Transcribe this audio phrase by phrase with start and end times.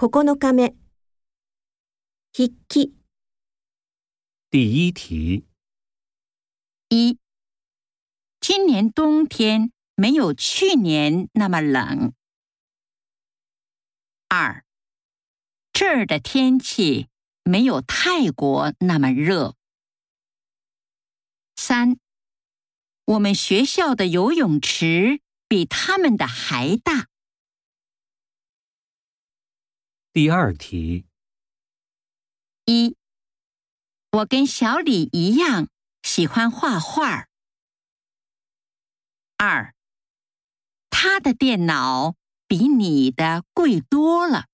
[0.00, 0.78] 9日目。
[2.32, 2.96] 筆記、
[4.48, 5.44] 第一题，
[6.88, 7.18] 一，
[8.40, 12.14] 今年冬天没有去年那么冷。
[14.28, 14.64] 二，
[15.70, 17.08] 这儿的天气
[17.44, 19.54] 没有泰国那么热。
[21.56, 21.98] 三，
[23.04, 27.08] 我们学校的游泳池比他们的还大。
[30.12, 31.06] 第二题，
[32.64, 32.96] 一，
[34.10, 35.68] 我跟小李一样
[36.02, 37.28] 喜欢画画。
[39.36, 39.72] 二，
[40.90, 42.16] 他的电脑
[42.48, 44.48] 比你的贵多了。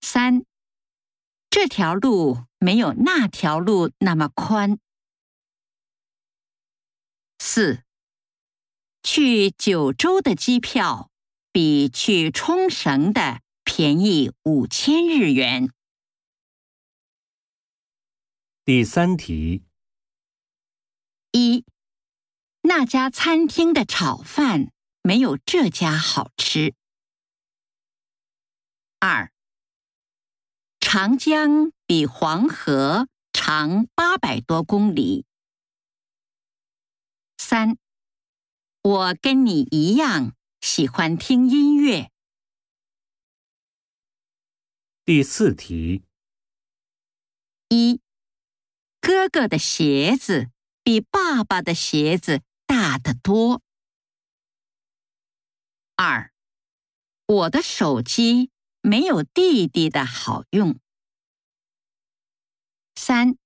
[0.00, 0.46] 三，
[1.50, 4.78] 这条路没有那条路那么宽。
[7.38, 7.84] 四，
[9.02, 11.11] 去九州的机票
[11.52, 15.70] 比去冲绳的便宜五千日元。
[18.64, 19.62] 第三题，
[21.32, 21.64] 一，
[22.62, 26.74] 那家餐厅的炒饭没有这家好吃。
[28.98, 29.30] 二，
[30.80, 35.26] 长江比黄河长八百多公里。
[37.36, 37.76] 三，
[38.80, 42.12] 我跟你一样喜欢听音乐。
[45.04, 46.04] 第四题，
[47.68, 48.00] 一，
[49.00, 50.52] 哥哥的鞋子
[50.84, 53.60] 比爸爸的鞋子大得多。
[55.96, 56.32] 二，
[57.26, 60.78] 我的手机没有弟弟的好用。
[62.94, 63.36] 三，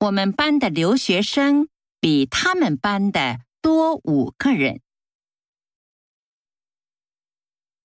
[0.00, 1.68] 我们班的留学生
[2.00, 4.82] 比他们班的多五个人。